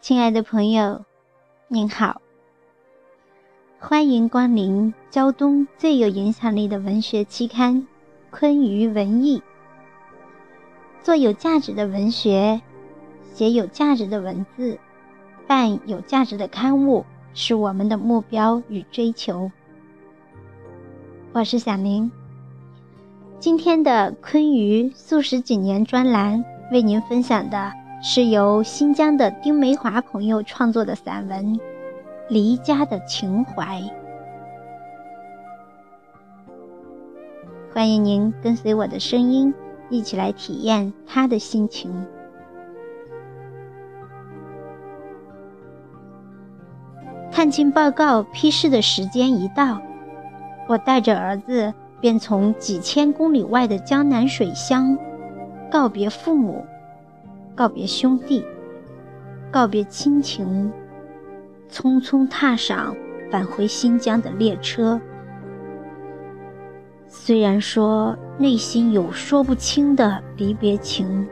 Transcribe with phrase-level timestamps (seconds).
[0.00, 1.04] 亲爱的朋友，
[1.66, 2.22] 您好，
[3.80, 7.82] 欢迎光临胶东最有影响力的文学期刊
[8.30, 9.40] 《昆鱼文艺》。
[11.02, 12.62] 做有价值的文学，
[13.34, 14.78] 写有价值的文字，
[15.48, 17.04] 办有价值的刊物，
[17.34, 19.50] 是我们的目标与追求。
[21.32, 22.10] 我是小宁，
[23.40, 27.72] 今天的昆鱼数十几年专栏为您分享的。
[28.00, 31.54] 是由新疆的丁梅华朋友创作的散文
[32.28, 33.80] 《离家的情怀》，
[37.74, 39.52] 欢迎您跟随我的声音，
[39.90, 41.92] 一起来体验他的心情。
[47.32, 49.82] 探亲报告批示的时间一到，
[50.68, 54.96] 我带着儿子便从几千公里外的江南水乡
[55.68, 56.64] 告别父母。
[57.58, 58.44] 告别兄弟，
[59.50, 60.70] 告别亲情，
[61.68, 62.96] 匆匆踏上
[63.32, 65.00] 返回新疆的列车。
[67.08, 71.26] 虽然说内心有说不清的离别情，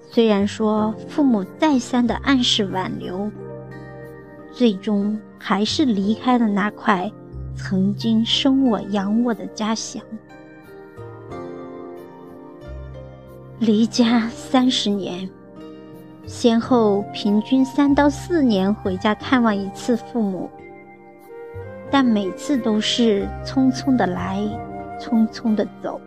[0.00, 3.28] 虽然说父母再三的暗示挽留，
[4.52, 7.10] 最终还是离开了那块
[7.56, 10.00] 曾经生我养我的家乡。
[13.60, 15.30] 离家三十年，
[16.26, 20.50] 先后平均三到四年回家看望一次父母，
[21.88, 24.40] 但每次都是匆匆的来，
[25.00, 26.00] 匆匆的走。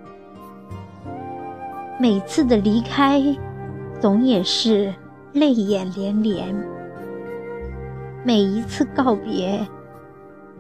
[1.98, 3.24] 每次的离开，
[4.02, 4.94] 总也是
[5.32, 6.54] 泪眼连连；
[8.26, 9.66] 每一次告别，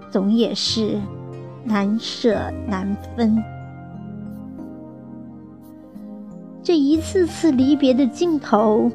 [0.10, 0.98] 总也是
[1.66, 3.38] 难舍难分。
[6.68, 8.92] 这一次次离别的镜头，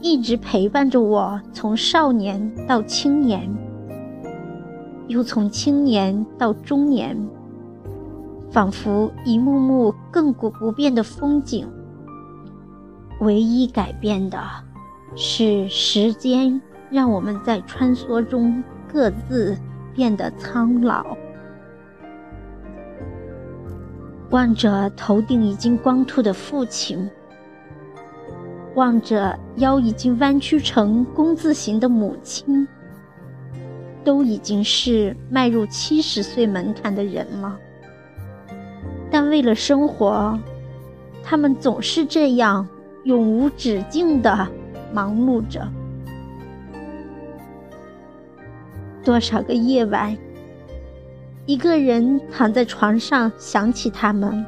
[0.00, 3.54] 一直陪伴着我，从少年到青年，
[5.06, 7.14] 又从青年到中年，
[8.50, 11.68] 仿佛一幕幕亘古不变的风景。
[13.20, 14.42] 唯一改变的，
[15.14, 19.54] 是时间让我们在穿梭中各自
[19.92, 21.04] 变得苍老。
[24.34, 27.08] 望着头顶已经光秃的父亲，
[28.74, 32.66] 望着腰已经弯曲成弓字形的母亲，
[34.02, 37.56] 都已经是迈入七十岁门槛的人了。
[39.08, 40.36] 但为了生活，
[41.22, 42.66] 他们总是这样
[43.04, 44.48] 永无止境的
[44.92, 45.64] 忙碌着。
[49.04, 50.16] 多少个夜晚？
[51.46, 54.44] 一个人躺在床上想起他们，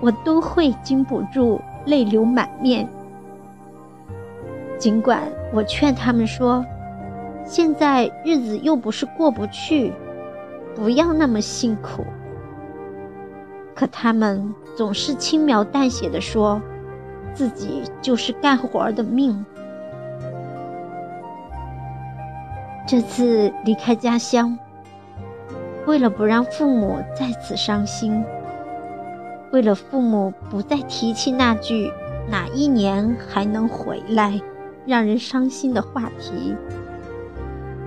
[0.00, 2.88] 我都会禁不住泪流满面。
[4.78, 5.20] 尽管
[5.52, 6.64] 我劝他们说，
[7.44, 9.92] 现在日子又不是过不去，
[10.74, 12.02] 不要那么辛苦，
[13.74, 16.58] 可他们总是轻描淡写的说，
[17.34, 19.44] 自己就是干活的命。
[22.86, 24.58] 这次离开家乡。
[25.86, 28.24] 为了不让父母再次伤心，
[29.50, 31.92] 为了父母不再提起那句
[32.30, 34.40] “哪一年还能回来”
[34.86, 36.54] 让人伤心的话题，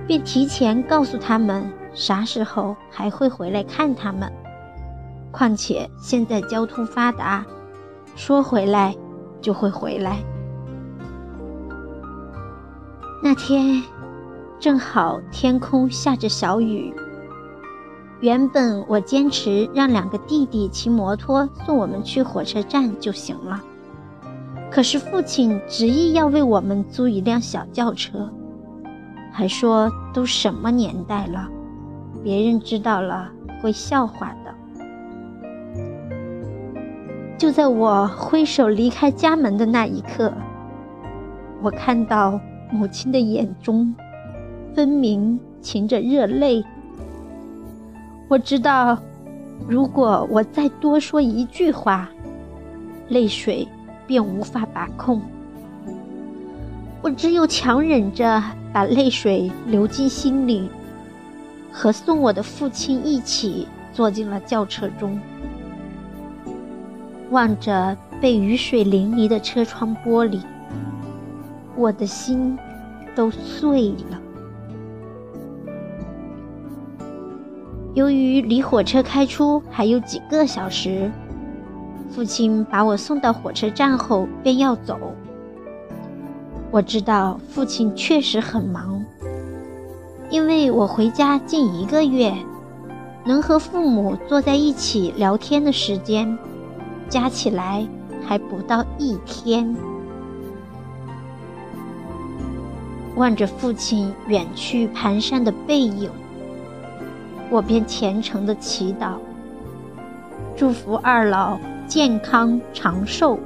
[0.06, 1.64] 便提前告诉他们
[1.94, 4.30] 啥时候还会回来看他们。
[5.32, 7.44] 况且现在交通发达，
[8.14, 8.94] 说回来
[9.40, 10.18] 就会回来。
[13.22, 13.82] 那天
[14.60, 16.94] 正好天空下着小雨。
[18.20, 23.62] 原本我坚持让两个弟弟骑摩托送我们去火车站就行了，
[24.70, 28.30] 可是父亲执意要为我们租一辆小轿车，
[29.30, 31.46] 还说都什么年代了，
[32.24, 34.54] 别人知道了会笑话的。
[37.36, 40.32] 就在我挥手离开家门的那一刻，
[41.62, 42.40] 我看到
[42.72, 43.94] 母亲的眼中
[44.74, 46.64] 分明噙着热泪。
[48.28, 48.98] 我知道，
[49.68, 52.08] 如果我再多说一句话，
[53.08, 53.66] 泪水
[54.04, 55.22] 便无法把控。
[57.02, 58.42] 我只有强忍着
[58.72, 60.68] 把泪水流进心里，
[61.70, 65.20] 和送我的父亲一起坐进了轿车中，
[67.30, 70.40] 望着被雨水淋漓的车窗玻璃，
[71.76, 72.58] 我的心
[73.14, 74.20] 都碎了。
[77.96, 81.10] 由于离火车开出还有几个小时，
[82.10, 84.98] 父亲把我送到火车站后便要走。
[86.70, 89.02] 我知道父亲确实很忙，
[90.28, 92.34] 因为我回家近一个月，
[93.24, 96.38] 能和父母坐在一起聊天的时间，
[97.08, 97.88] 加起来
[98.26, 99.74] 还不到一天。
[103.14, 106.10] 望着父亲远去蹒跚的背影，
[107.50, 109.14] 我便虔诚的祈祷，
[110.56, 113.38] 祝福二老健康长寿。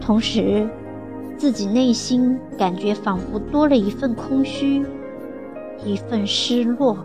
[0.00, 0.68] 同时，
[1.38, 4.84] 自己内心感觉仿佛多了一份空虚，
[5.84, 6.96] 一份失落。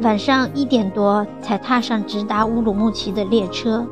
[0.00, 3.86] 晚上一点多才踏上直达乌鲁木齐的列车，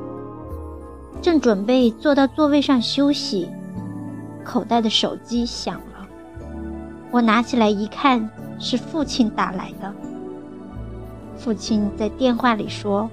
[1.21, 3.49] 正准备坐到座位上休息，
[4.43, 5.81] 口袋的手机响。
[7.11, 8.29] 我拿起来一看，
[8.59, 9.93] 是父亲打来的。
[11.37, 13.11] 父亲在电话里说。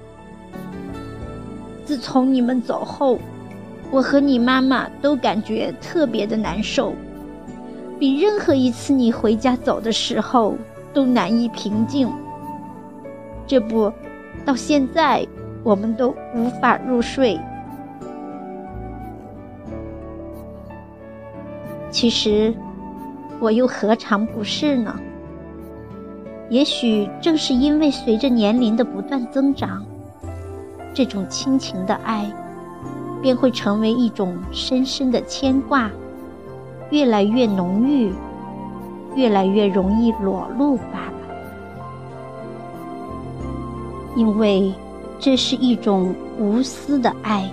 [1.84, 3.18] 自从你们走后，
[3.90, 6.92] 我和你妈妈都感觉特别的难受，
[7.98, 10.54] 比任何一次你回家走的时候
[10.92, 12.12] 都难以平静。
[13.46, 13.90] 这不，
[14.44, 15.26] 到现在
[15.64, 17.40] 我们都无法入睡。
[21.90, 22.54] 其实，
[23.40, 24.94] 我又何尝不是呢？
[26.50, 29.84] 也许正是因为随着年龄的不断增长。
[30.94, 32.28] 这种亲情的爱，
[33.22, 35.90] 便会成为一种深深的牵挂，
[36.90, 38.12] 越来越浓郁，
[39.14, 41.12] 越来越容易裸露罢了。
[44.16, 44.72] 因为
[45.20, 47.48] 这是一种无私的爱，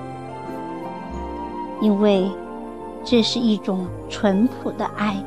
[1.82, 2.32] 因为
[3.04, 5.24] 这是一种淳朴的爱，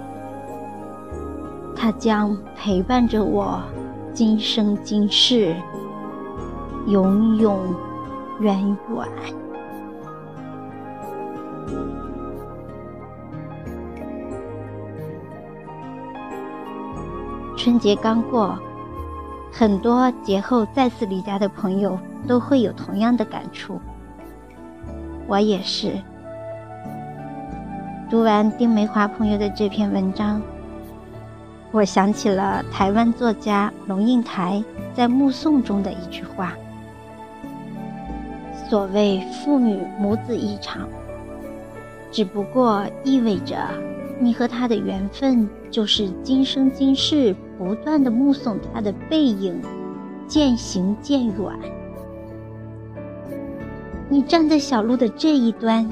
[1.81, 3.63] 它将陪伴着我
[4.13, 5.55] 今生今世，
[6.89, 7.59] 永永。
[8.41, 8.57] 远
[8.89, 9.09] 远。
[17.57, 18.57] 春节刚过，
[19.53, 21.99] 很多节后再次离家的朋友
[22.29, 23.81] 都会有同样的感触。
[25.27, 26.01] 我也是。
[28.09, 30.41] 读完丁梅华朋友的这篇文章，
[31.71, 34.63] 我想起了台湾作家龙应台
[34.95, 36.55] 在《目送》中的一句话。
[38.69, 40.89] 所谓父女母子一场，
[42.11, 43.57] 只不过意味着
[44.19, 49.61] 你和他的缘分就是今生今世不断的目送他的背影
[50.27, 51.37] 渐行渐远。
[54.09, 55.87] 你站在小路的这一端，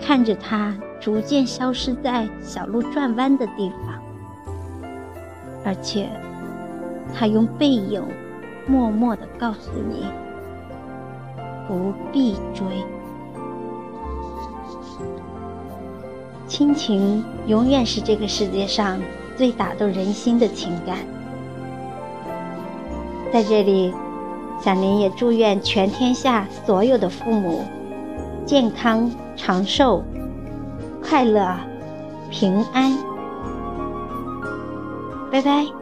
[0.00, 3.99] 看着他逐渐消失在小路转弯的地方，
[5.70, 6.08] 而且
[7.14, 8.02] 他用背影
[8.66, 10.04] 默默的告诉你。
[11.68, 12.64] 不必追，
[16.48, 19.00] 亲情永远是这个世界上
[19.36, 20.96] 最打动人心的情感。
[23.32, 23.94] 在这里，
[24.60, 27.64] 小林也祝愿全天下所有的父母
[28.44, 30.02] 健康长寿、
[31.00, 31.54] 快乐
[32.28, 33.09] 平安。
[35.30, 35.79] 拜拜。